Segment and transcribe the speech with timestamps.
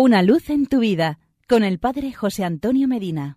[0.00, 1.18] Una luz en tu vida
[1.48, 3.36] con el Padre José Antonio Medina.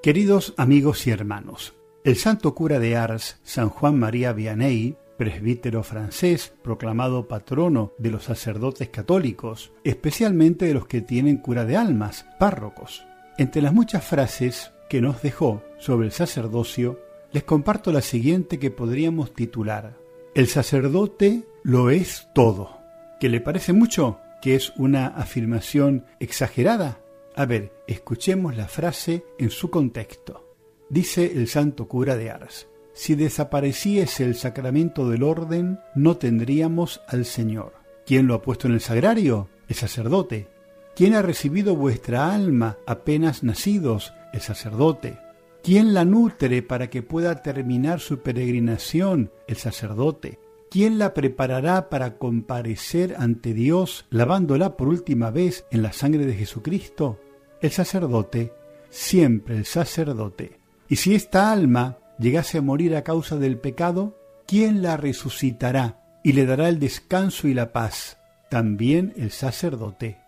[0.00, 1.74] Queridos amigos y hermanos,
[2.04, 8.22] el santo cura de Ars, San Juan María Vianney, presbítero francés, proclamado patrono de los
[8.22, 13.04] sacerdotes católicos, especialmente de los que tienen cura de almas, párrocos.
[13.38, 17.00] Entre las muchas frases que nos dejó sobre el sacerdocio,
[17.32, 19.98] les comparto la siguiente que podríamos titular
[20.32, 22.78] El sacerdote lo es todo.
[23.18, 24.20] ¿Que le parece mucho?
[24.40, 27.00] ¿Que es una afirmación exagerada?
[27.34, 30.54] A ver, escuchemos la frase en su contexto.
[30.88, 37.24] Dice el santo cura de Ars, si desapareciese el sacramento del orden, no tendríamos al
[37.24, 37.72] Señor.
[38.06, 39.48] ¿Quién lo ha puesto en el sagrario?
[39.68, 40.46] El sacerdote.
[40.94, 44.14] ¿Quién ha recibido vuestra alma apenas nacidos?
[44.32, 45.18] El sacerdote.
[45.64, 49.32] ¿Quién la nutre para que pueda terminar su peregrinación?
[49.48, 50.38] El sacerdote.
[50.70, 56.34] ¿Quién la preparará para comparecer ante Dios lavándola por última vez en la sangre de
[56.34, 57.20] Jesucristo?
[57.60, 58.52] El sacerdote,
[58.90, 60.58] siempre el sacerdote.
[60.88, 66.32] Y si esta alma llegase a morir a causa del pecado, ¿quién la resucitará y
[66.32, 68.18] le dará el descanso y la paz?
[68.50, 70.18] También el sacerdote.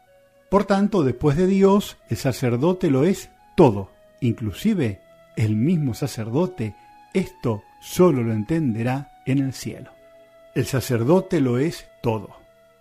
[0.50, 5.00] Por tanto, después de Dios, el sacerdote lo es todo, inclusive
[5.36, 6.75] el mismo sacerdote.
[7.12, 9.97] Esto solo lo entenderá en el cielo.
[10.59, 12.31] El sacerdote lo es todo.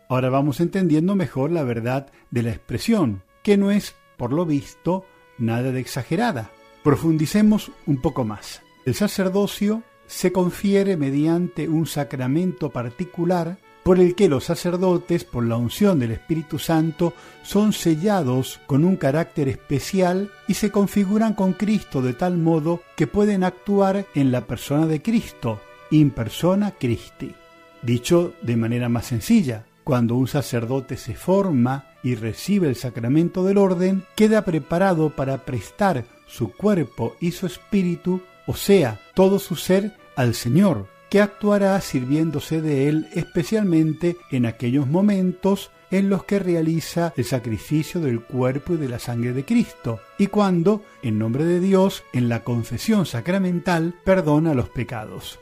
[0.09, 5.05] Ahora vamos entendiendo mejor la verdad de la expresión, que no es, por lo visto,
[5.37, 6.49] nada de exagerada.
[6.83, 8.63] Profundicemos un poco más.
[8.87, 15.57] El sacerdocio se confiere mediante un sacramento particular por el que los sacerdotes, por la
[15.57, 22.01] unción del Espíritu Santo, son sellados con un carácter especial y se configuran con Cristo
[22.01, 25.61] de tal modo que pueden actuar en la persona de Cristo,
[25.91, 27.35] in persona Christi.
[27.81, 33.57] Dicho de manera más sencilla, cuando un sacerdote se forma y recibe el sacramento del
[33.57, 39.95] orden, queda preparado para prestar su cuerpo y su espíritu, o sea, todo su ser,
[40.15, 47.13] al Señor, que actuará sirviéndose de él especialmente en aquellos momentos en los que realiza
[47.15, 51.61] el sacrificio del cuerpo y de la sangre de Cristo, y cuando, en nombre de
[51.61, 55.39] Dios, en la confesión sacramental, perdona los pecados.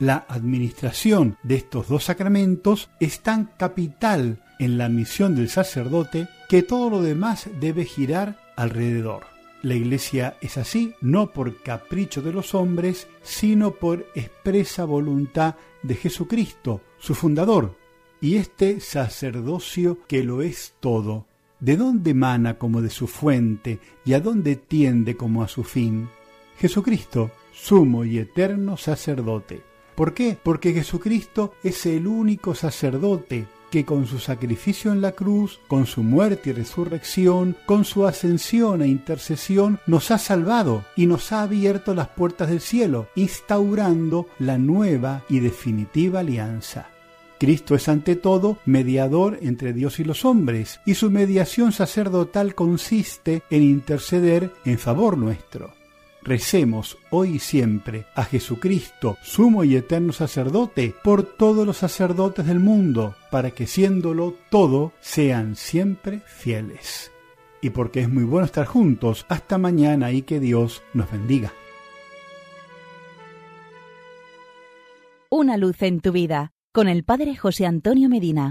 [0.00, 6.62] La administración de estos dos sacramentos es tan capital en la misión del sacerdote que
[6.62, 9.26] todo lo demás debe girar alrededor.
[9.62, 15.96] La Iglesia es así no por capricho de los hombres, sino por expresa voluntad de
[15.96, 17.76] Jesucristo, su fundador,
[18.20, 21.26] y este sacerdocio que lo es todo.
[21.58, 26.08] ¿De dónde emana como de su fuente y a dónde tiende como a su fin?
[26.56, 29.62] Jesucristo, sumo y eterno sacerdote.
[29.98, 30.38] ¿Por qué?
[30.40, 36.04] Porque Jesucristo es el único sacerdote que con su sacrificio en la cruz, con su
[36.04, 41.96] muerte y resurrección, con su ascensión e intercesión, nos ha salvado y nos ha abierto
[41.96, 46.90] las puertas del cielo, instaurando la nueva y definitiva alianza.
[47.40, 53.42] Cristo es ante todo mediador entre Dios y los hombres, y su mediación sacerdotal consiste
[53.50, 55.77] en interceder en favor nuestro.
[56.28, 62.60] Recemos hoy y siempre a Jesucristo, sumo y eterno sacerdote, por todos los sacerdotes del
[62.60, 67.10] mundo, para que siéndolo todo, sean siempre fieles.
[67.62, 71.50] Y porque es muy bueno estar juntos, hasta mañana y que Dios nos bendiga.
[75.30, 78.46] Una luz en tu vida, con el Padre José Antonio Medina.